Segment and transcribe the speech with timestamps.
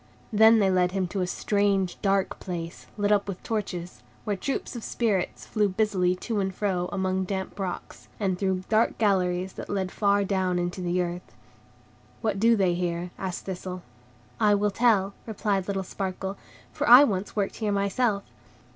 [0.33, 4.75] Then they led him to a strange, dark place, lit up with torches; where troops
[4.75, 9.69] of Spirits flew busily to and fro, among damp rocks, and through dark galleries that
[9.69, 11.35] led far down into the earth.
[12.21, 13.83] "What do they here?" asked Thistle.
[14.39, 16.35] "I will tell," replied little Sparkle,
[16.73, 18.23] "for I once worked here myself.